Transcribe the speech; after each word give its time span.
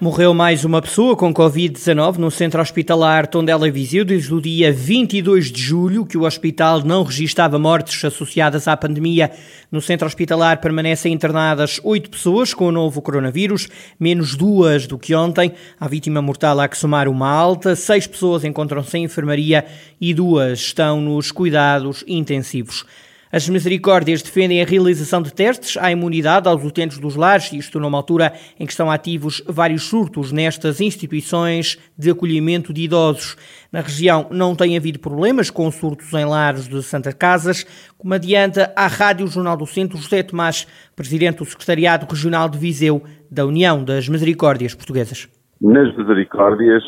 Morreu 0.00 0.32
mais 0.32 0.64
uma 0.64 0.80
pessoa 0.80 1.16
com 1.16 1.34
Covid-19 1.34 2.18
no 2.18 2.30
centro 2.30 2.62
hospitalar 2.62 3.26
Tondela 3.26 3.68
Viseu 3.68 4.04
desde 4.04 4.32
o 4.32 4.40
dia 4.40 4.72
22 4.72 5.50
de 5.50 5.60
julho, 5.60 6.06
que 6.06 6.16
o 6.16 6.22
hospital 6.22 6.84
não 6.84 7.02
registava 7.02 7.58
mortes 7.58 8.04
associadas 8.04 8.68
à 8.68 8.76
pandemia. 8.76 9.32
No 9.72 9.80
centro 9.80 10.06
hospitalar 10.06 10.60
permanecem 10.60 11.12
internadas 11.12 11.80
oito 11.82 12.10
pessoas 12.10 12.54
com 12.54 12.68
o 12.68 12.72
novo 12.72 13.02
coronavírus, 13.02 13.68
menos 13.98 14.36
duas 14.36 14.86
do 14.86 14.96
que 14.96 15.16
ontem. 15.16 15.52
A 15.80 15.88
vítima 15.88 16.22
mortal 16.22 16.60
há 16.60 16.68
que 16.68 16.78
somar 16.78 17.08
uma 17.08 17.28
alta. 17.28 17.74
Seis 17.74 18.06
pessoas 18.06 18.44
encontram-se 18.44 18.96
em 18.96 19.02
enfermaria 19.02 19.66
e 20.00 20.14
duas 20.14 20.60
estão 20.60 21.00
nos 21.00 21.32
cuidados 21.32 22.04
intensivos. 22.06 22.84
As 23.30 23.46
misericórdias 23.46 24.22
defendem 24.22 24.62
a 24.62 24.64
realização 24.64 25.20
de 25.20 25.32
testes 25.32 25.76
à 25.76 25.92
imunidade 25.92 26.48
aos 26.48 26.64
utentes 26.64 26.98
dos 26.98 27.14
lares, 27.14 27.52
isto 27.52 27.78
numa 27.78 27.98
altura 27.98 28.32
em 28.58 28.64
que 28.64 28.72
estão 28.72 28.90
ativos 28.90 29.42
vários 29.46 29.82
surtos 29.82 30.32
nestas 30.32 30.80
instituições 30.80 31.78
de 31.96 32.10
acolhimento 32.10 32.72
de 32.72 32.82
idosos. 32.82 33.36
Na 33.70 33.80
região 33.80 34.26
não 34.30 34.56
tem 34.56 34.78
havido 34.78 34.98
problemas 34.98 35.50
com 35.50 35.70
surtos 35.70 36.12
em 36.14 36.24
lares 36.24 36.66
de 36.66 36.82
Santa 36.82 37.12
Casas, 37.12 37.64
como 37.98 38.14
adianta 38.14 38.72
à 38.74 38.86
Rádio 38.86 39.26
Jornal 39.26 39.58
do 39.58 39.66
Centro 39.66 39.98
José 39.98 40.22
Tomás, 40.22 40.66
presidente 40.96 41.38
do 41.38 41.44
Secretariado 41.44 42.06
Regional 42.10 42.48
de 42.48 42.58
Viseu 42.58 43.02
da 43.30 43.44
União 43.44 43.84
das 43.84 44.08
Misericórdias 44.08 44.74
Portuguesas. 44.74 45.28
Nas 45.60 45.94
misericórdias, 45.96 46.82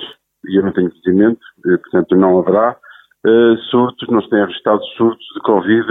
eu 0.47 0.63
não 0.63 0.73
tenho 0.73 0.91
conhecimento, 0.91 1.41
eh, 1.67 1.77
portanto 1.77 2.17
não 2.17 2.39
haverá, 2.39 2.77
uh, 3.27 3.57
surtos, 3.71 4.09
não 4.09 4.23
se 4.23 4.31
têm 4.31 4.45
registrado 4.45 4.83
surtos 4.97 5.27
de 5.35 5.41
Covid 5.41 5.87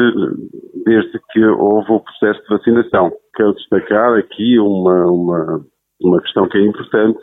desde 0.85 1.19
que 1.31 1.45
houve 1.45 1.91
o 1.91 1.99
processo 1.99 2.41
de 2.41 2.49
vacinação. 2.49 3.11
Quero 3.35 3.53
destacar 3.53 4.17
aqui 4.17 4.59
uma, 4.59 5.05
uma, 5.05 5.65
uma 6.01 6.21
questão 6.21 6.47
que 6.47 6.57
é 6.57 6.61
importante, 6.61 7.19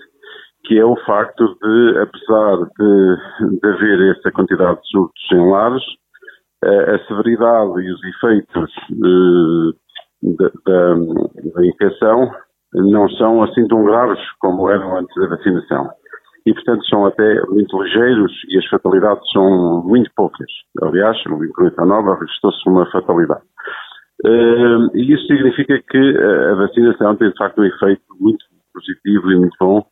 que 0.65 0.79
é 0.79 0.85
o 0.85 0.97
facto 1.05 1.57
de, 1.63 1.99
apesar 1.99 2.57
de, 2.79 3.59
de 3.61 3.69
haver 3.69 4.17
essa 4.17 4.31
quantidade 4.33 4.81
de 4.81 4.89
surtos 4.89 5.33
em 5.33 5.51
lares, 5.51 5.85
uh, 6.65 6.95
a 6.95 7.07
severidade 7.07 7.81
e 7.81 7.93
os 7.93 8.05
efeitos 8.05 8.71
da, 10.23 10.49
da 11.55 11.67
infecção 11.67 12.31
não 12.75 13.09
são 13.11 13.43
assim 13.43 13.67
tão 13.69 13.85
graves 13.85 14.19
como 14.41 14.69
eram 14.69 14.99
antes 14.99 15.15
da 15.17 15.29
vacinação 15.29 15.89
e, 16.47 16.55
portanto, 16.55 16.87
são 16.87 17.05
até 17.05 17.45
muito 17.47 17.83
ligeiros 17.83 18.33
e 18.49 18.59
as 18.59 18.67
fatalidades 18.67 19.29
são 19.33 19.83
muito 19.85 20.09
poucas. 20.15 20.47
Aliás, 20.81 21.17
no 21.27 21.39
2019 21.39 22.21
registrou-se 22.21 22.69
uma 22.69 22.89
fatalidade. 22.91 23.43
Uh, 24.25 24.97
e 24.97 25.13
isso 25.13 25.27
significa 25.27 25.83
que 25.91 26.19
a 26.19 26.55
vacinação 26.55 27.17
tem, 27.17 27.31
de 27.31 27.37
facto, 27.37 27.61
um 27.61 27.65
efeito 27.65 28.03
muito 28.21 28.45
positivo 28.73 29.33
e 29.33 29.37
muito 29.37 29.57
bom 29.61 29.85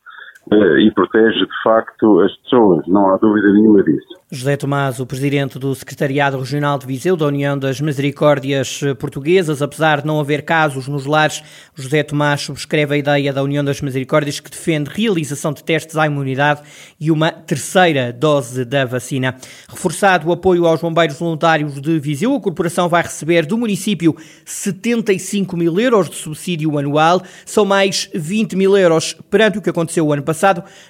e 0.51 0.91
protege, 0.91 1.39
de 1.39 1.63
facto, 1.63 2.19
as 2.21 2.35
pessoas. 2.37 2.85
Não 2.87 3.09
há 3.09 3.17
dúvida 3.17 3.51
nenhuma 3.51 3.83
disso. 3.83 4.15
José 4.31 4.57
Tomás, 4.57 4.99
o 4.99 5.05
presidente 5.05 5.57
do 5.57 5.73
Secretariado 5.73 6.37
Regional 6.37 6.77
de 6.77 6.85
Viseu 6.85 7.15
da 7.15 7.25
União 7.25 7.57
das 7.57 7.79
Misericórdias 7.79 8.81
Portuguesas, 8.99 9.61
apesar 9.61 10.01
de 10.01 10.07
não 10.07 10.19
haver 10.19 10.43
casos 10.43 10.87
nos 10.87 11.05
lares, 11.05 11.43
José 11.73 12.03
Tomás 12.03 12.41
subscreve 12.41 12.95
a 12.95 12.97
ideia 12.97 13.31
da 13.31 13.41
União 13.41 13.63
das 13.63 13.81
Misericórdias 13.81 14.39
que 14.39 14.49
defende 14.49 14.89
realização 14.89 15.53
de 15.53 15.63
testes 15.63 15.95
à 15.95 16.05
imunidade 16.05 16.61
e 16.99 17.11
uma 17.11 17.31
terceira 17.31 18.11
dose 18.11 18.65
da 18.65 18.83
vacina. 18.83 19.35
Reforçado 19.69 20.27
o 20.27 20.33
apoio 20.33 20.65
aos 20.65 20.81
bombeiros 20.81 21.17
voluntários 21.17 21.79
de 21.79 21.99
Viseu, 21.99 22.35
a 22.35 22.41
corporação 22.41 22.89
vai 22.89 23.03
receber 23.03 23.45
do 23.45 23.57
município 23.57 24.15
75 24.43 25.55
mil 25.55 25.79
euros 25.79 26.09
de 26.09 26.15
subsídio 26.15 26.77
anual, 26.77 27.21
são 27.45 27.63
mais 27.63 28.09
20 28.13 28.55
mil 28.55 28.75
euros 28.75 29.13
perante 29.29 29.59
o 29.59 29.61
que 29.61 29.69
aconteceu 29.69 30.05
o 30.05 30.11
ano 30.11 30.23
passado, 30.23 30.34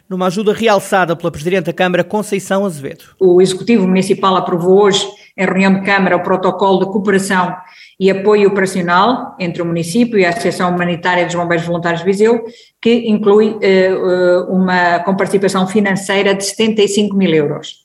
numa 0.09 0.28
ajuda 0.28 0.53
realçada 0.53 1.16
pela 1.16 1.31
Presidente 1.31 1.66
da 1.66 1.73
Câmara, 1.73 2.03
Conceição 2.03 2.66
Azevedo 2.66 3.16
o 3.19 3.41
Executivo 3.41 3.88
Municipal 3.88 4.35
aprovou 4.35 4.83
hoje, 4.83 5.06
em 5.38 5.45
reunião 5.45 5.73
de 5.73 5.81
Câmara, 5.81 6.16
o 6.16 6.23
protocolo 6.23 6.79
de 6.79 6.85
cooperação 6.85 7.55
e 8.00 8.09
apoio 8.09 8.50
operacional 8.50 9.35
entre 9.39 9.61
o 9.61 9.66
município 9.66 10.17
e 10.17 10.25
a 10.25 10.29
Associação 10.29 10.73
Humanitária 10.73 11.25
dos 11.25 11.35
Bombeiros 11.35 11.66
Voluntários 11.66 12.01
de 12.01 12.05
Viseu, 12.05 12.44
que 12.81 13.09
inclui 13.09 13.50
uh, 13.50 14.51
uma 14.51 15.00
comparticipação 15.00 15.67
financeira 15.67 16.34
de 16.34 16.44
75 16.45 17.16
mil 17.16 17.34
euros. 17.34 17.84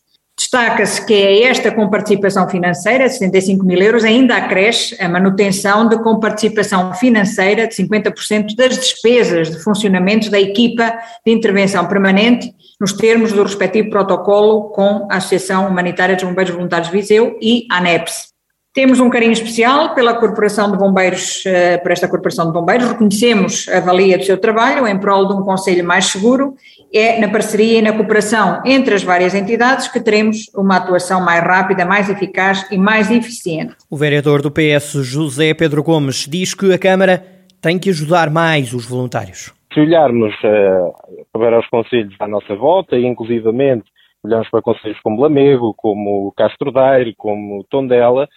Destaca-se 0.53 1.07
que 1.07 1.15
é 1.15 1.45
esta 1.45 1.71
comparticipação 1.71 2.49
financeira, 2.49 3.07
de 3.07 3.13
75 3.13 3.65
mil 3.65 3.81
euros, 3.81 4.03
ainda 4.03 4.37
acresce 4.37 5.01
a 5.01 5.09
manutenção 5.09 5.89
de 5.89 6.03
comparticipação 6.03 6.93
financeira 6.93 7.69
de 7.69 7.75
50% 7.77 8.57
das 8.57 8.77
despesas 8.77 9.49
de 9.49 9.63
funcionamento 9.63 10.29
da 10.29 10.41
equipa 10.41 10.93
de 11.25 11.33
intervenção 11.33 11.87
permanente, 11.87 12.53
nos 12.81 12.93
termos 12.93 13.31
do 13.31 13.45
respectivo 13.45 13.91
protocolo 13.91 14.71
com 14.71 15.07
a 15.09 15.19
Associação 15.19 15.69
Humanitária 15.69 16.17
dos 16.17 16.25
Bombeiros 16.25 16.53
Voluntários 16.53 16.91
Viseu 16.91 17.39
e 17.41 17.69
a 17.71 17.79
ANEPS. 17.79 18.30
Temos 18.73 19.01
um 19.01 19.11
carinho 19.11 19.33
especial 19.33 19.97
pela 19.97 20.15
Corporação 20.15 20.71
de 20.71 20.79
Bombeiros, 20.79 21.45
eh, 21.45 21.79
por 21.79 21.91
esta 21.91 22.07
Corporação 22.09 22.47
de 22.47 22.53
Bombeiros, 22.53 22.87
reconhecemos 22.87 23.69
a 23.69 23.81
valia 23.81 24.17
do 24.17 24.23
seu 24.23 24.39
trabalho 24.39 24.87
em 24.87 24.97
prol 24.97 25.27
de 25.27 25.35
um 25.35 25.43
Conselho 25.43 25.85
mais 25.85 26.05
seguro, 26.05 26.55
é 26.95 27.21
na 27.21 27.29
parceria 27.29 27.81
e 27.81 27.83
na 27.83 27.93
cooperação 27.93 28.63
entre 28.65 28.95
as 28.95 29.03
várias 29.03 29.35
entidades 29.35 29.89
que 29.89 29.99
teremos 29.99 30.49
uma 30.55 30.77
atuação 30.77 31.21
mais 31.21 31.43
rápida, 31.43 31.85
mais 31.85 32.09
eficaz 32.09 32.65
e 32.71 32.79
mais 32.79 33.11
eficiente. 33.11 33.75
O 33.91 33.97
vereador 33.97 34.41
do 34.41 34.53
PS, 34.53 35.03
José 35.03 35.53
Pedro 35.53 35.83
Gomes, 35.83 36.29
diz 36.29 36.55
que 36.55 36.73
a 36.73 36.79
Câmara 36.79 37.25
tem 37.61 37.77
que 37.77 37.91
ajudar 37.91 38.31
mais 38.31 38.73
os 38.73 38.89
voluntários. 38.89 39.53
Se 39.75 39.81
olharmos 39.81 40.33
uh, 40.45 41.27
para 41.33 41.59
os 41.59 41.67
conselhos 41.67 42.15
à 42.21 42.29
nossa 42.29 42.55
volta, 42.55 42.97
e 42.97 43.05
inclusivamente 43.05 43.87
olhamos 44.23 44.49
para 44.49 44.63
conselhos 44.63 45.01
como 45.01 45.21
Lamego, 45.21 45.75
como 45.77 46.33
Castro 46.37 46.71
Daire, 46.71 47.15
como 47.17 47.65
Tondela, 47.65 48.29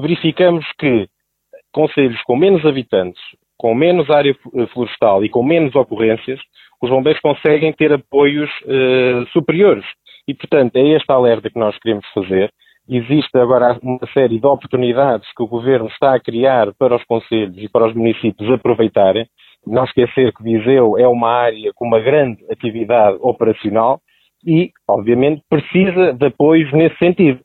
verificamos 0.00 0.64
que 0.78 1.08
conselhos 1.72 2.20
com 2.22 2.36
menos 2.36 2.64
habitantes, 2.64 3.20
com 3.56 3.74
menos 3.74 4.08
área 4.10 4.34
florestal 4.72 5.24
e 5.24 5.28
com 5.28 5.42
menos 5.42 5.74
ocorrências, 5.74 6.40
os 6.82 6.88
bombeiros 6.88 7.20
conseguem 7.20 7.72
ter 7.72 7.92
apoios 7.92 8.50
uh, 8.62 9.26
superiores. 9.32 9.84
E, 10.26 10.34
portanto, 10.34 10.76
é 10.76 10.96
este 10.96 11.10
alerta 11.12 11.50
que 11.50 11.58
nós 11.58 11.78
queremos 11.78 12.06
fazer. 12.14 12.50
Existe 12.88 13.36
agora 13.38 13.78
uma 13.82 14.06
série 14.12 14.40
de 14.40 14.46
oportunidades 14.46 15.28
que 15.36 15.42
o 15.42 15.46
Governo 15.46 15.88
está 15.88 16.14
a 16.14 16.20
criar 16.20 16.72
para 16.78 16.96
os 16.96 17.04
conselhos 17.04 17.58
e 17.58 17.68
para 17.68 17.86
os 17.86 17.94
municípios 17.94 18.50
aproveitarem. 18.50 19.26
Não 19.66 19.84
esquecer 19.84 20.32
que 20.32 20.42
Viseu 20.42 20.98
é 20.98 21.06
uma 21.06 21.30
área 21.30 21.70
com 21.74 21.86
uma 21.86 22.00
grande 22.00 22.42
atividade 22.50 23.18
operacional 23.20 24.00
e, 24.44 24.70
obviamente, 24.88 25.42
precisa 25.48 26.14
de 26.14 26.26
apoios 26.26 26.72
nesse 26.72 26.96
sentido. 26.96 27.40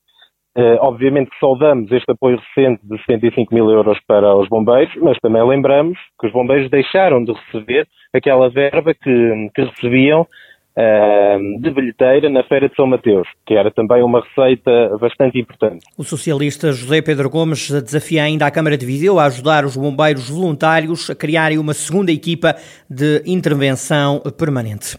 Uh, 0.58 0.80
obviamente 0.80 1.30
que 1.32 1.40
saudamos 1.40 1.92
este 1.92 2.10
apoio 2.10 2.40
recente 2.40 2.80
de 2.88 2.98
75 3.00 3.54
mil 3.54 3.70
euros 3.70 4.00
para 4.08 4.34
os 4.38 4.48
bombeiros, 4.48 4.94
mas 5.02 5.18
também 5.20 5.46
lembramos 5.46 5.98
que 6.18 6.28
os 6.28 6.32
bombeiros 6.32 6.70
deixaram 6.72 7.26
de 7.26 7.34
receber 7.34 7.86
aquela 8.14 8.50
verba 8.50 8.94
que, 8.94 9.50
que 9.54 9.62
recebiam 9.64 10.22
uh, 10.22 11.62
de 11.62 11.72
bilheteira 11.72 12.30
na 12.30 12.44
Feira 12.44 12.70
de 12.70 12.76
São 12.76 12.88
Mateus, 12.88 13.28
que 13.46 13.54
era 13.54 13.70
também 13.70 14.02
uma 14.02 14.22
receita 14.22 14.98
bastante 14.98 15.40
importante. 15.40 15.86
O 15.98 16.04
socialista 16.04 16.72
José 16.72 17.02
Pedro 17.02 17.30
Gomes 17.30 17.70
desafia 17.70 18.24
ainda 18.24 18.46
a 18.46 18.52
Câmara 18.52 18.78
de 18.78 18.86
Viseu 18.86 19.20
a 19.20 19.26
ajudar 19.26 19.66
os 19.66 19.76
bombeiros 19.76 20.30
voluntários 20.30 21.10
a 21.10 21.16
criarem 21.16 21.58
uma 21.58 21.74
segunda 21.74 22.12
equipa 22.12 22.56
de 22.90 23.22
intervenção 23.26 24.22
permanente. 24.38 24.98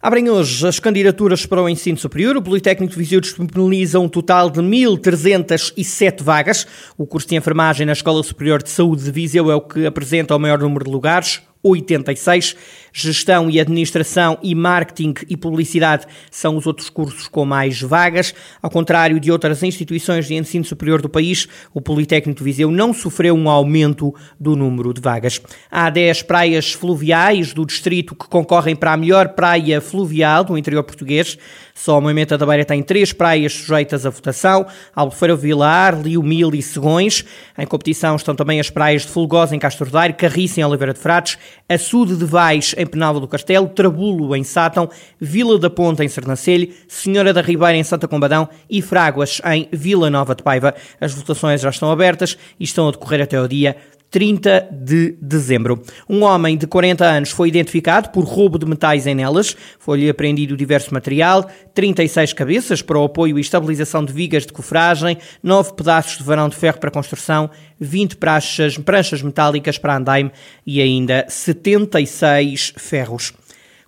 Abrem 0.00 0.30
hoje 0.30 0.64
as 0.64 0.78
candidaturas 0.78 1.44
para 1.44 1.60
o 1.60 1.68
ensino 1.68 1.98
superior. 1.98 2.36
O 2.36 2.42
Politécnico 2.42 2.92
de 2.92 2.98
Viseu 3.00 3.20
disponibiliza 3.20 3.98
um 3.98 4.08
total 4.08 4.48
de 4.48 4.60
1.307 4.60 6.22
vagas. 6.22 6.68
O 6.96 7.04
curso 7.04 7.26
de 7.26 7.34
enfermagem 7.34 7.84
na 7.84 7.94
Escola 7.94 8.22
Superior 8.22 8.62
de 8.62 8.70
Saúde 8.70 9.02
de 9.02 9.10
Viseu 9.10 9.50
é 9.50 9.56
o 9.56 9.60
que 9.60 9.86
apresenta 9.86 10.36
o 10.36 10.38
maior 10.38 10.60
número 10.60 10.84
de 10.84 10.90
lugares. 10.92 11.42
86. 11.62 12.56
Gestão 12.92 13.50
e 13.50 13.60
Administração 13.60 14.38
e 14.42 14.54
Marketing 14.54 15.14
e 15.28 15.36
Publicidade 15.36 16.06
são 16.30 16.56
os 16.56 16.66
outros 16.66 16.88
cursos 16.90 17.28
com 17.28 17.44
mais 17.44 17.80
vagas. 17.80 18.34
Ao 18.60 18.70
contrário 18.70 19.20
de 19.20 19.30
outras 19.30 19.62
instituições 19.62 20.26
de 20.26 20.34
ensino 20.34 20.64
superior 20.64 21.00
do 21.00 21.08
país, 21.08 21.46
o 21.72 21.80
Politécnico 21.80 22.38
de 22.38 22.44
Viseu 22.44 22.70
não 22.70 22.92
sofreu 22.92 23.34
um 23.34 23.48
aumento 23.48 24.14
do 24.38 24.56
número 24.56 24.92
de 24.92 25.00
vagas. 25.00 25.40
Há 25.70 25.90
10 25.90 26.22
praias 26.22 26.72
fluviais 26.72 27.52
do 27.52 27.64
distrito 27.64 28.14
que 28.14 28.28
concorrem 28.28 28.74
para 28.74 28.92
a 28.92 28.96
melhor 28.96 29.28
praia 29.30 29.80
fluvial 29.80 30.44
do 30.44 30.58
interior 30.58 30.82
português. 30.82 31.38
Só 31.74 32.00
Moimenta 32.00 32.36
da 32.36 32.44
Beira 32.44 32.64
tem 32.64 32.82
três 32.82 33.12
praias 33.12 33.52
sujeitas 33.52 34.04
à 34.04 34.10
votação, 34.10 34.66
Albufeira 34.94 35.36
Vilar, 35.36 36.00
Liomil 36.00 36.52
e 36.54 36.62
Segões. 36.62 37.24
Em 37.56 37.66
competição 37.66 38.16
estão 38.16 38.34
também 38.34 38.58
as 38.58 38.68
praias 38.68 39.02
de 39.02 39.08
Fulgosa 39.08 39.54
em 39.54 39.58
Castro 39.60 39.88
Daire, 39.88 40.14
Carriça 40.14 40.60
em 40.60 40.64
Oliveira 40.64 40.92
de 40.92 40.98
Frades 40.98 41.38
Açude 41.68 42.16
de 42.16 42.24
Vais, 42.24 42.74
em 42.76 42.86
Penalva 42.86 43.20
do 43.20 43.28
Castelo, 43.28 43.68
Trabulo, 43.68 44.34
em 44.34 44.42
Sátão, 44.42 44.88
Vila 45.20 45.58
da 45.58 45.68
Ponta, 45.68 46.04
em 46.04 46.08
Sernancelho, 46.08 46.72
Senhora 46.86 47.32
da 47.32 47.40
Ribeira, 47.40 47.76
em 47.76 47.84
Santa 47.84 48.08
Combadão 48.08 48.48
e 48.68 48.80
Fráguas, 48.80 49.40
em 49.44 49.68
Vila 49.72 50.10
Nova 50.10 50.34
de 50.34 50.42
Paiva. 50.42 50.74
As 51.00 51.12
votações 51.12 51.60
já 51.60 51.70
estão 51.70 51.90
abertas 51.90 52.36
e 52.58 52.64
estão 52.64 52.88
a 52.88 52.90
decorrer 52.90 53.22
até 53.22 53.40
o 53.40 53.48
dia 53.48 53.76
30 54.10 54.68
de 54.70 55.16
dezembro. 55.20 55.82
Um 56.08 56.22
homem 56.22 56.56
de 56.56 56.66
40 56.66 57.04
anos 57.04 57.30
foi 57.30 57.48
identificado 57.48 58.10
por 58.10 58.24
roubo 58.24 58.58
de 58.58 58.66
metais 58.66 59.06
em 59.06 59.14
Nelas. 59.14 59.56
Foi-lhe 59.78 60.08
apreendido 60.08 60.56
diverso 60.56 60.92
material, 60.94 61.48
36 61.74 62.32
cabeças 62.32 62.82
para 62.82 62.98
o 62.98 63.04
apoio 63.04 63.38
e 63.38 63.40
estabilização 63.40 64.04
de 64.04 64.12
vigas 64.12 64.46
de 64.46 64.52
cofragem, 64.52 65.18
9 65.42 65.74
pedaços 65.74 66.18
de 66.18 66.24
varão 66.24 66.48
de 66.48 66.56
ferro 66.56 66.78
para 66.78 66.90
construção, 66.90 67.50
20 67.78 68.16
pranchas, 68.16 68.78
pranchas 68.78 69.22
metálicas 69.22 69.78
para 69.78 69.96
andaime 69.96 70.32
e 70.66 70.80
ainda 70.80 71.26
76 71.28 72.74
ferros. 72.76 73.32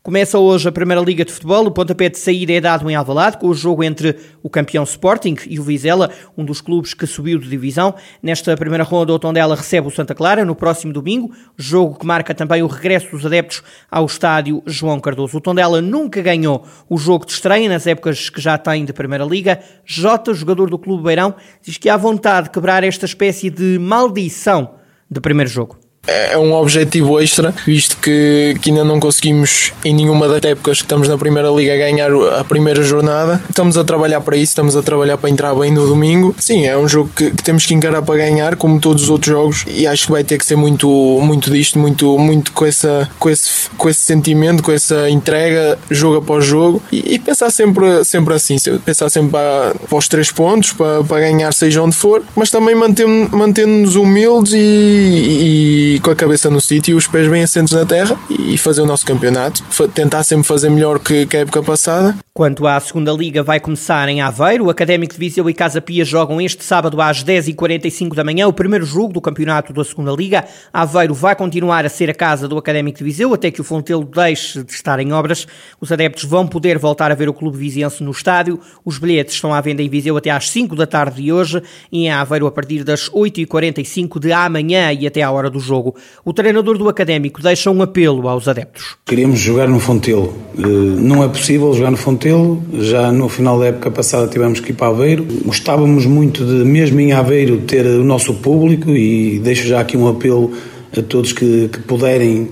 Começa 0.03 0.39
hoje 0.39 0.67
a 0.67 0.73
Primeira 0.73 1.03
Liga 1.03 1.27
de 1.27 1.31
Futebol. 1.31 1.67
O 1.67 1.71
pontapé 1.71 2.09
de 2.09 2.19
saída 2.19 2.55
é 2.55 2.61
dado 2.61 2.89
em 2.89 2.95
Alvalade, 2.95 3.37
com 3.37 3.49
o 3.49 3.55
jogo 3.55 3.85
entre 3.85 4.17
o 4.43 4.49
campeão 4.49 4.83
Sporting 4.83 5.37
e 5.47 5.61
o 5.61 5.63
Vizela, 5.63 6.11
um 6.39 6.43
dos 6.43 6.63
clubes 6.63 6.95
que 6.95 7.07
subiu 7.07 7.39
de 7.39 7.47
divisão. 7.47 7.95
Nesta 8.23 8.57
primeira 8.57 8.83
ronda, 8.83 9.13
o 9.13 9.19
Tondela 9.19 9.55
recebe 9.55 9.89
o 9.89 9.91
Santa 9.91 10.15
Clara 10.15 10.43
no 10.43 10.55
próximo 10.55 10.91
domingo, 10.91 11.31
jogo 11.55 11.99
que 11.99 12.07
marca 12.07 12.35
também 12.35 12.63
o 12.63 12.67
regresso 12.67 13.11
dos 13.11 13.27
adeptos 13.27 13.63
ao 13.91 14.07
estádio 14.07 14.63
João 14.65 14.99
Cardoso. 14.99 15.37
O 15.37 15.41
Tondela 15.41 15.83
nunca 15.83 16.23
ganhou 16.23 16.65
o 16.89 16.97
jogo 16.97 17.27
de 17.27 17.33
estreia 17.33 17.69
nas 17.69 17.87
épocas 17.87 18.31
que 18.31 18.41
já 18.41 18.57
tem 18.57 18.87
de 18.87 18.95
Primeira 18.95 19.27
Liga. 19.27 19.61
Jota, 19.85 20.33
jogador 20.33 20.71
do 20.71 20.79
Clube 20.79 21.05
Beirão, 21.05 21.35
diz 21.61 21.77
que 21.77 21.91
há 21.91 21.97
vontade 21.99 22.45
de 22.45 22.53
quebrar 22.53 22.83
esta 22.85 23.05
espécie 23.05 23.51
de 23.51 23.79
maldição 23.79 24.77
de 25.11 25.21
primeiro 25.21 25.51
jogo 25.51 25.90
é 26.07 26.37
um 26.37 26.53
objetivo 26.55 27.21
extra, 27.21 27.55
visto 27.67 27.97
que, 27.99 28.57
que, 28.61 28.71
ainda 28.71 28.85
não 28.85 28.99
conseguimos 28.99 29.73
em 29.85 29.95
nenhuma 29.95 30.29
das 30.29 30.43
épocas 30.43 30.79
que 30.79 30.85
estamos 30.85 31.09
na 31.09 31.19
Primeira 31.19 31.49
Liga 31.51 31.77
ganhar 31.77 32.11
a 32.39 32.45
primeira 32.45 32.83
jornada. 32.83 33.41
Estamos 33.49 33.77
a 33.77 33.85
trabalhar 33.85 34.21
para 34.21 34.37
isso, 34.37 34.51
estamos 34.51 34.77
a 34.77 34.83
trabalhar 34.83 35.19
para 35.19 35.31
entrar 35.31 35.55
bem 35.55 35.71
no 35.73 35.87
domingo. 35.87 36.35
Sim, 36.39 36.67
é 36.67 36.77
um 36.77 36.89
jogo 36.89 37.11
que, 37.15 37.31
que 37.31 37.43
temos 37.43 37.67
que 37.67 37.75
encarar 37.75 38.03
para 38.03 38.17
ganhar, 38.17 38.57
como 38.57 38.81
todos 38.81 39.05
os 39.05 39.11
outros 39.11 39.31
jogos, 39.31 39.65
e 39.69 39.87
acho 39.87 40.07
que 40.07 40.13
vai 40.13 40.25
ter 40.25 40.39
que 40.39 40.47
ser 40.47 40.57
muito, 40.57 40.89
muito 41.23 41.51
disto, 41.51 41.79
muito, 41.79 42.19
muito 42.19 42.53
com, 42.53 42.65
essa, 42.65 43.09
com, 43.19 43.29
esse, 43.29 43.69
com 43.77 43.89
esse 43.89 44.01
sentimento, 44.01 44.63
com 44.63 44.73
essa 44.73 45.09
entrega, 45.11 45.79
jogo 45.91 46.19
após 46.19 46.45
jogo, 46.45 46.83
e, 46.91 47.15
e 47.15 47.19
pensar 47.19 47.51
sempre, 47.51 48.05
sempre 48.05 48.35
assim, 48.35 48.57
pensar 48.85 49.11
sempre 49.11 49.33
para, 49.33 49.75
para 49.89 49.99
os 49.99 50.09
três 50.09 50.33
pontos, 50.33 50.73
para, 50.73 51.05
para 51.05 51.21
ganhar 51.21 51.53
seja 51.53 51.83
onde 51.83 51.95
for, 51.95 52.23
mas 52.35 52.51
também 52.51 52.75
mantendo-nos 52.75 53.97
humildes 53.97 54.53
e, 54.55 54.59
e 54.59 55.90
com 55.99 56.11
a 56.11 56.15
cabeça 56.15 56.51
no 56.51 56.61
sítio 56.61 56.93
e 56.93 56.95
os 56.95 57.07
pés 57.07 57.27
bem 57.29 57.43
assentos 57.43 57.73
na 57.73 57.85
terra 57.85 58.19
e 58.29 58.57
fazer 58.59 58.83
o 58.83 58.87
nosso 58.87 59.05
campeonato. 59.05 59.65
Tentar 59.95 60.23
sempre 60.23 60.45
fazer 60.45 60.69
melhor 60.69 60.99
que, 60.99 61.27
que 61.27 61.37
a 61.37 61.41
época 61.41 61.63
passada. 61.63 62.15
Quanto 62.33 62.67
à 62.67 62.79
segunda 62.79 63.13
Liga, 63.13 63.43
vai 63.43 63.59
começar 63.59 64.09
em 64.09 64.21
Aveiro. 64.21 64.67
O 64.67 64.71
Académico 64.71 65.13
de 65.15 65.19
Viseu 65.19 65.51
e 65.51 65.55
Casa 65.55 65.81
Pia 65.81 66.05
jogam 66.05 66.41
este 66.41 66.63
sábado 66.63 67.01
às 67.01 67.25
10h45 67.25 68.15
da 68.15 68.23
manhã 68.23 68.47
o 68.47 68.53
primeiro 68.53 68.87
jogo 68.87 69.13
do 69.13 69.21
campeonato 69.21 69.73
da 69.73 69.85
segunda 69.85 70.13
Liga. 70.13 70.45
Aveiro 70.73 71.13
vai 71.13 71.35
continuar 71.35 71.85
a 71.85 71.89
ser 71.89 72.09
a 72.09 72.15
casa 72.15 72.47
do 72.47 72.57
Académico 72.57 72.99
de 72.99 73.05
Viseu 73.05 73.35
até 73.35 73.51
que 73.51 73.61
o 73.61 73.65
Fontelo 73.65 74.05
deixe 74.05 74.63
de 74.63 74.73
estar 74.73 75.01
em 75.01 75.13
obras. 75.13 75.47
Os 75.81 75.91
adeptos 75.91 76.25
vão 76.25 76.47
poder 76.47 76.79
voltar 76.79 77.11
a 77.11 77.15
ver 77.15 77.29
o 77.29 77.35
clube 77.35 77.59
viziense 77.59 78.03
no 78.03 78.11
estádio. 78.11 78.61
Os 78.85 78.99
bilhetes 78.99 79.35
estão 79.35 79.53
à 79.53 79.61
venda 79.61 79.83
em 79.83 79.89
Viseu 79.89 80.17
até 80.17 80.31
às 80.31 80.49
5 80.51 80.77
da 80.77 80.87
tarde 80.87 81.23
de 81.23 81.33
hoje 81.33 81.63
e 81.91 82.05
em 82.05 82.11
Aveiro 82.11 82.47
a 82.47 82.53
partir 82.53 82.85
das 82.85 83.11
8h45 83.11 84.21
de 84.21 84.33
amanhã 84.33 84.93
e 84.93 85.07
até 85.07 85.23
à 85.23 85.31
hora 85.31 85.51
do 85.51 85.59
jogo 85.59 85.80
jogo. 85.81 85.95
O 86.25 86.33
treinador 86.33 86.77
do 86.77 86.89
Académico 86.89 87.43
deixa 87.43 87.71
um 87.71 87.83
apelo 87.83 88.29
aos 88.29 88.47
adeptos. 88.47 88.97
Queríamos 89.07 89.39
jogar 89.39 89.69
no 89.69 89.81
Fontelo. 89.81 90.35
Eh, 90.59 90.63
não 90.63 91.25
é 91.25 91.29
possível 91.29 91.73
jogar 91.73 91.91
no 91.91 91.97
Fontelo. 91.97 92.63
Já 92.79 93.11
no 93.11 93.29
final 93.29 93.59
da 93.59 93.67
época 93.67 93.91
passada 93.91 94.29
tivemos 94.29 94.61
que 94.61 94.71
ir 94.71 94.75
para 94.75 94.89
Aveiro. 94.89 95.27
Gostávamos 95.45 96.07
muito 96.07 96.45
de, 96.45 96.65
mesmo 96.65 97.01
em 97.01 97.13
Aveiro, 97.13 97.59
ter 97.59 97.87
o 97.87 98.05
nosso 98.05 98.35
público 98.35 98.91
e 98.91 99.39
deixo 99.39 99.67
já 99.67 99.81
aqui 99.81 99.97
um 99.97 100.07
apelo 100.07 100.53
a 100.97 101.03
todos 101.03 101.33
que, 101.33 101.69
que 101.69 101.79
puderem 101.81 102.49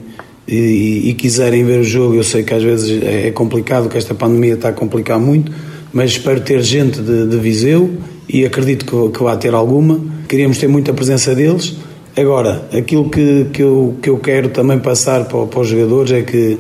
e, 0.47 1.11
e, 1.11 1.15
quiserem 1.15 1.65
ver 1.65 1.81
o 1.81 1.85
jogo. 1.85 2.15
Eu 2.15 2.25
sei 2.25 2.43
que 2.43 2.55
às 2.55 2.63
vezes 2.63 3.03
é, 3.03 3.29
é 3.29 3.31
complicado, 3.31 3.89
que 3.89 3.99
esta 3.99 4.15
pandemia 4.15 4.55
está 4.55 4.71
a 4.71 4.73
complicar 4.73 5.19
muito, 5.19 5.53
mas 5.93 6.13
espero 6.13 6.41
ter 6.41 6.63
gente 6.63 7.03
de, 7.03 7.27
de 7.27 7.37
Viseu 7.37 7.91
e 8.29 8.47
acredito 8.47 8.87
que, 8.87 9.19
que 9.19 9.23
vai 9.23 9.37
ter 9.37 9.53
alguma. 9.53 10.01
Queríamos 10.27 10.59
ter 10.59 10.69
muita 10.69 10.93
presença 10.93 11.35
deles 11.35 11.77
Agora, 12.19 12.69
aquilo 12.77 13.09
que, 13.09 13.47
que, 13.53 13.63
eu, 13.63 13.97
que 14.03 14.11
eu 14.11 14.19
quero 14.19 14.49
também 14.49 14.81
passar 14.81 15.27
para, 15.27 15.47
para 15.47 15.61
os 15.61 15.69
jogadores 15.69 16.11
é 16.11 16.23
que, 16.23 16.59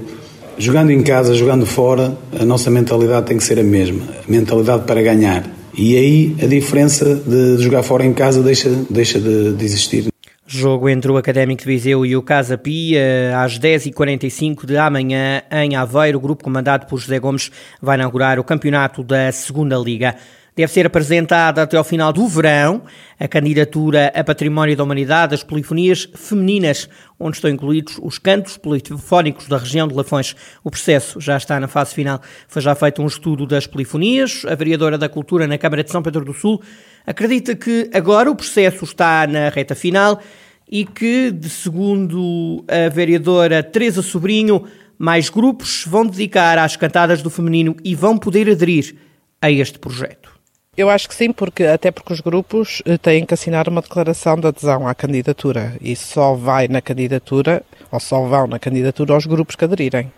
jogando 0.56 0.93
em 0.93 1.02
casa, 1.02 1.34
jogando 1.34 1.66
fora, 1.66 2.16
a 2.38 2.44
nossa 2.44 2.70
mentalidade 2.70 3.26
tem 3.26 3.37
que 3.37 3.43
ser 3.43 3.58
a 3.58 3.64
mesma 3.64 4.05
a 4.05 4.31
mentalidade 4.31 4.84
para 4.84 5.02
ganhar. 5.02 5.44
E 5.76 5.96
aí 5.96 6.37
a 6.40 6.46
diferença 6.46 7.16
de 7.16 7.58
jogar 7.58 7.82
fora 7.82 8.06
em 8.06 8.12
casa 8.12 8.40
deixa, 8.40 8.70
deixa 8.88 9.19
de, 9.19 9.52
de 9.52 9.64
existir. 9.64 10.06
Jogo 10.46 10.88
entre 10.88 11.10
o 11.10 11.16
Académico 11.16 11.62
de 11.62 11.69
Viseu 11.69 12.06
e 12.06 12.16
o 12.16 12.22
Casa 12.22 12.56
Pia 12.56 13.37
às 13.43 13.58
10h45 13.58 14.64
de 14.64 14.76
amanhã 14.76 15.43
em 15.50 15.75
Aveiro. 15.75 16.19
O 16.19 16.20
grupo 16.20 16.44
comandado 16.44 16.87
por 16.87 17.00
José 17.00 17.19
Gomes 17.19 17.50
vai 17.82 17.96
inaugurar 17.96 18.38
o 18.38 18.44
campeonato 18.44 19.02
da 19.02 19.32
Segunda 19.32 19.76
Liga. 19.76 20.14
Deve 20.58 20.72
ser 20.72 20.84
apresentada 20.87 21.62
até 21.62 21.76
ao 21.76 21.84
final 21.84 22.12
do 22.12 22.26
verão 22.26 22.82
a 23.16 23.28
candidatura 23.28 24.12
a 24.12 24.25
Património 24.25 24.76
da 24.76 24.82
Humanidade 24.82 25.31
das 25.31 25.44
Polifonias 25.44 26.08
Femininas, 26.16 26.88
onde 27.16 27.37
estão 27.37 27.49
incluídos 27.49 27.96
os 28.02 28.19
cantos 28.19 28.56
polifónicos 28.56 29.46
da 29.46 29.56
região 29.56 29.87
de 29.87 29.94
Lafões. 29.94 30.34
O 30.64 30.69
processo 30.72 31.20
já 31.20 31.37
está 31.37 31.60
na 31.60 31.69
fase 31.69 31.94
final. 31.94 32.20
Foi 32.49 32.60
já 32.60 32.75
feito 32.75 33.00
um 33.00 33.06
estudo 33.06 33.46
das 33.46 33.69
polifonias. 33.69 34.43
A 34.49 34.56
vereadora 34.56 34.99
da 34.99 35.08
Cultura 35.08 35.46
na 35.46 35.56
Câmara 35.58 35.84
de 35.84 35.93
São 35.93 36.02
Pedro 36.02 36.25
do 36.25 36.34
Sul 36.34 36.60
acredita 37.06 37.55
que 37.55 37.88
agora 37.94 38.28
o 38.28 38.34
processo 38.34 38.82
está 38.82 39.28
na 39.28 39.50
reta 39.50 39.76
final 39.76 40.20
e 40.69 40.84
que, 40.84 41.31
de 41.31 41.50
segundo 41.50 42.64
a 42.66 42.88
vereadora 42.88 43.62
Teresa 43.62 44.02
Sobrinho, 44.02 44.64
mais 44.99 45.28
grupos 45.28 45.84
vão 45.87 46.05
dedicar 46.05 46.58
às 46.58 46.75
cantadas 46.75 47.22
do 47.22 47.31
feminino 47.31 47.76
e 47.84 47.94
vão 47.94 48.19
poder 48.19 48.50
aderir 48.50 48.96
a 49.40 49.52
este 49.52 49.78
projeto. 49.78 50.38
Eu 50.79 50.89
acho 50.89 51.09
que 51.09 51.15
sim, 51.17 51.33
porque 51.33 51.65
até 51.65 51.91
porque 51.91 52.13
os 52.13 52.21
grupos 52.21 52.81
eh, 52.87 52.97
têm 52.97 53.27
que 53.27 53.35
assinar 53.35 53.69
uma 53.69 53.83
declaração 53.83 54.37
de 54.37 54.47
adesão 54.47 54.87
à 54.87 54.95
candidatura. 54.95 55.77
E 55.81 55.97
só 55.97 56.35
vai 56.35 56.69
na 56.69 56.81
candidatura, 56.81 57.65
ou 57.91 57.99
só 57.99 58.23
vão 58.23 58.47
na 58.47 58.61
candidatura 58.61 59.13
aos 59.13 59.27
grupos 59.27 59.57
que 59.57 59.65
aderirem, 59.65 60.13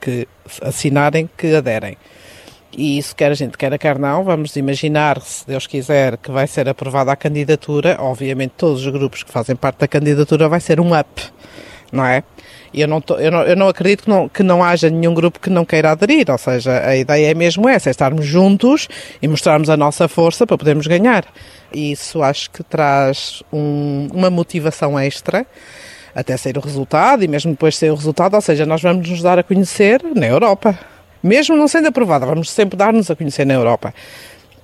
que 0.00 0.26
assinarem 0.62 1.28
que 1.36 1.54
aderem. 1.54 1.98
E 2.72 2.96
isso 2.96 3.14
quer 3.14 3.32
a 3.32 3.34
gente 3.34 3.58
queira, 3.58 3.76
quer 3.76 3.98
não, 3.98 4.24
vamos 4.24 4.56
imaginar, 4.56 5.20
se 5.20 5.46
Deus 5.46 5.66
quiser, 5.66 6.16
que 6.16 6.30
vai 6.30 6.46
ser 6.46 6.70
aprovada 6.70 7.12
a 7.12 7.16
candidatura, 7.16 7.98
obviamente 8.00 8.54
todos 8.56 8.86
os 8.86 8.90
grupos 8.90 9.22
que 9.22 9.30
fazem 9.30 9.56
parte 9.56 9.80
da 9.80 9.88
candidatura 9.88 10.48
vai 10.48 10.60
ser 10.60 10.80
um 10.80 10.98
up, 10.98 11.22
não 11.92 12.04
é? 12.04 12.22
Eu 12.72 12.86
não, 12.86 13.00
tô, 13.00 13.16
eu 13.16 13.30
não, 13.30 13.42
eu 13.42 13.56
não 13.56 13.68
acredito 13.68 14.04
que 14.04 14.10
não, 14.10 14.28
que 14.28 14.42
não 14.42 14.62
haja 14.62 14.90
nenhum 14.90 15.14
grupo 15.14 15.40
que 15.40 15.48
não 15.48 15.64
queira 15.64 15.90
aderir, 15.90 16.30
ou 16.30 16.38
seja, 16.38 16.86
a 16.86 16.96
ideia 16.96 17.30
é 17.30 17.34
mesmo 17.34 17.68
essa, 17.68 17.88
é 17.88 17.90
estarmos 17.90 18.26
juntos 18.26 18.88
e 19.22 19.28
mostrarmos 19.28 19.70
a 19.70 19.76
nossa 19.76 20.06
força 20.06 20.46
para 20.46 20.58
podermos 20.58 20.86
ganhar. 20.86 21.24
E 21.72 21.92
isso 21.92 22.22
acho 22.22 22.50
que 22.50 22.62
traz 22.62 23.42
um, 23.52 24.08
uma 24.12 24.30
motivação 24.30 24.98
extra 24.98 25.46
até 26.14 26.36
ser 26.36 26.58
o 26.58 26.60
resultado 26.60 27.22
e 27.22 27.28
mesmo 27.28 27.52
depois 27.52 27.74
de 27.74 27.80
ser 27.80 27.92
o 27.92 27.94
resultado, 27.94 28.34
ou 28.34 28.40
seja, 28.40 28.66
nós 28.66 28.82
vamos 28.82 29.08
nos 29.08 29.22
dar 29.22 29.38
a 29.38 29.42
conhecer 29.42 30.02
na 30.14 30.26
Europa. 30.26 30.78
Mesmo 31.22 31.56
não 31.56 31.66
sendo 31.66 31.88
aprovada, 31.88 32.26
vamos 32.26 32.50
sempre 32.50 32.76
dar-nos 32.76 33.10
a 33.10 33.16
conhecer 33.16 33.44
na 33.44 33.54
Europa. 33.54 33.92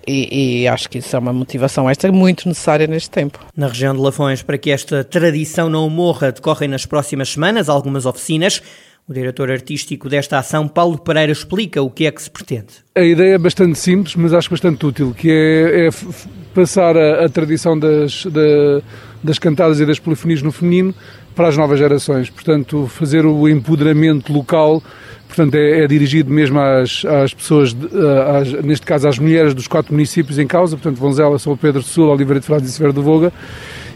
E, 0.07 0.63
e, 0.63 0.69
acho 0.69 0.89
que 0.89 0.99
isso 0.99 1.15
é 1.17 1.19
uma 1.19 1.33
motivação 1.33 1.89
extra 1.89 2.13
muito 2.13 2.47
necessária 2.49 2.87
neste 2.87 3.11
tempo. 3.11 3.39
Na 3.57 3.69
região 3.69 3.95
de 3.95 4.01
Lafões, 4.01 4.43
para 4.43 4.59
que 4.59 4.71
esta 4.71 5.03
tradição 5.03 5.71
não 5.71 5.89
morra, 5.89 6.33
decorrem 6.33 6.69
nas 6.69 6.85
próximas 6.85 7.31
semanas 7.31 7.69
algumas 7.69 8.07
oficinas. 8.07 8.63
O 9.07 9.13
diretor 9.13 9.51
artístico 9.51 10.09
desta 10.09 10.39
ação, 10.39 10.67
Paulo 10.67 10.97
Pereira, 10.99 11.31
explica 11.31 11.83
o 11.83 11.91
que 11.91 12.07
é 12.07 12.11
que 12.11 12.23
se 12.23 12.31
pretende. 12.31 12.69
A 12.95 13.03
ideia 13.03 13.35
é 13.35 13.39
bastante 13.39 13.79
simples, 13.79 14.17
mas 14.17 14.33
acho 14.33 14.49
bastante 14.51 14.85
útil, 14.85 15.15
que 15.15 15.31
é, 15.31 15.89
é 15.89 15.91
passar 16.55 16.97
a, 16.97 17.27
a 17.27 17.29
tradição 17.29 17.79
das, 17.79 18.25
da, 18.25 18.83
das 19.23 19.39
cantadas 19.39 19.79
e 19.79 19.85
das 19.85 19.99
polifonias 19.99 20.41
no 20.41 20.51
feminino 20.51 20.95
para 21.35 21.49
as 21.49 21.57
novas 21.57 21.79
gerações. 21.79 22.31
Portanto, 22.31 22.87
fazer 22.87 23.27
o 23.27 23.49
empoderamento 23.49 24.33
local 24.33 24.83
portanto 25.35 25.57
é, 25.57 25.83
é, 25.83 25.87
dirigido 25.87 26.31
mesmo 26.31 26.61
às, 26.61 27.05
às 27.05 27.35
pessoas, 27.35 27.77
às, 28.39 28.53
neste 28.65 28.87
caso 28.87 29.09
às 29.09 29.19
mulheres 29.19 29.53
dos 29.53 29.67
quatro 29.67 29.93
municípios 29.93 30.39
em 30.39 30.47
causa, 30.47 30.77
portanto 30.77 30.99
Vonzela, 30.99 31.39
São 31.39 31.57
Pedro 31.57 31.81
do 31.81 31.87
Sul, 31.87 32.09
Oliveira 32.09 32.41
de 32.41 32.47
Frades 32.47 32.71
e 32.71 32.73
Severo 32.73 32.93
do 32.93 33.03
Voga, 33.03 33.33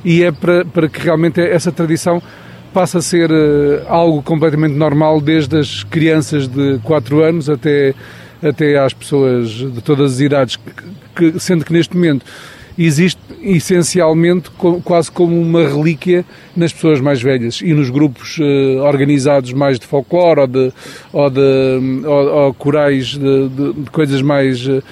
e 0.05 0.25
é 0.25 0.33
para, 0.33 0.65
para 0.65 0.89
que 0.89 1.01
realmente 1.01 1.41
essa 1.41 1.71
tradição 1.71 2.21
passe 2.73 2.97
a 2.97 3.01
ser 3.01 3.31
uh, 3.31 3.85
algo 3.89 4.23
completamente 4.23 4.75
normal 4.75 5.21
desde 5.21 5.59
as 5.59 5.85
crianças 5.85 6.47
de 6.49 6.79
4 6.83 7.23
anos 7.23 7.49
até, 7.49 7.95
até 8.43 8.79
às 8.79 8.93
pessoas 8.93 9.49
de 9.49 9.81
todas 9.81 10.15
as 10.15 10.21
idades, 10.21 10.59
que, 11.15 11.39
sendo 11.39 11.65
que 11.65 11.73
neste 11.73 11.97
momento 11.97 12.27
existe 12.79 13.21
essencialmente 13.43 14.51
quase 14.85 15.11
como 15.11 15.41
uma 15.41 15.67
relíquia 15.67 16.25
nas 16.57 16.73
pessoas 16.73 17.01
mais 17.01 17.21
velhas 17.21 17.61
e 17.61 17.75
nos 17.75 17.91
grupos 17.91 18.39
uh, 18.39 18.83
organizados 18.83 19.53
mais 19.53 19.79
de 19.79 19.87
folclore 19.87 20.41
ou 20.41 20.47
de, 20.47 20.73
ou 21.13 21.31
de 21.31 22.07
ou, 22.07 22.45
ou 22.45 22.55
corais 22.55 23.09
de, 23.09 23.49
de, 23.49 23.73
de, 23.73 23.91
coisas 23.91 24.23
mais 24.23 24.67
uh, 24.67 24.83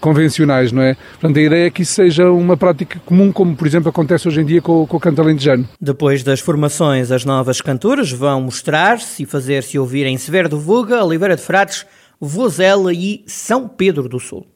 convencionais, 0.00 0.72
não 0.72 0.82
é? 0.82 0.96
Portanto, 1.20 1.38
a 1.38 1.42
ideia 1.42 1.66
é 1.66 1.70
que 1.70 1.82
isso 1.82 1.94
seja 1.94 2.30
uma 2.30 2.56
prática 2.56 3.00
comum, 3.04 3.30
como 3.30 3.54
por 3.54 3.66
exemplo 3.66 3.90
acontece 3.90 4.26
hoje 4.26 4.40
em 4.40 4.44
dia 4.44 4.62
com, 4.62 4.86
com 4.86 4.96
o 4.96 5.00
canto 5.00 5.20
alentejano. 5.20 5.68
Depois 5.80 6.22
das 6.22 6.40
formações, 6.40 7.10
as 7.10 7.24
novas 7.24 7.60
cantoras 7.60 8.10
vão 8.10 8.42
mostrar-se 8.42 9.22
e 9.22 9.26
fazer-se 9.26 9.78
ouvir 9.78 10.06
em 10.06 10.16
Severo 10.16 10.48
do 10.48 10.58
Vuga, 10.58 11.04
Oliveira 11.04 11.36
de 11.36 11.42
Frades, 11.42 11.84
Vozela 12.20 12.92
e 12.92 13.22
São 13.26 13.68
Pedro 13.68 14.08
do 14.08 14.18
Sul. 14.18 14.51